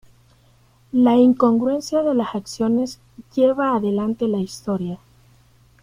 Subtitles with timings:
[0.93, 2.99] La incongruencia de las acciones
[3.35, 4.97] lleva adelante la historia.